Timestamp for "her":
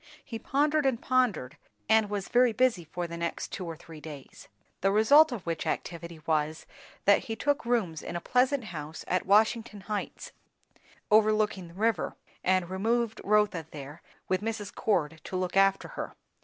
15.89-16.15